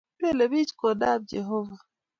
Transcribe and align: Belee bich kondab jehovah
Belee 0.19 0.51
bich 0.51 0.71
kondab 0.79 1.21
jehovah 1.31 1.81